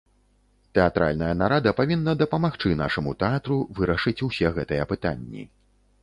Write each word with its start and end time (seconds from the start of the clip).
Тэатральная 0.75 1.33
нарада 1.41 1.73
павінна 1.79 2.15
дапамагчы 2.21 2.71
нашаму 2.79 3.13
тэатру 3.23 3.57
вырашыць 3.81 4.17
усе 4.29 4.47
гэтыя 4.57 4.87
пытанні. 4.93 5.43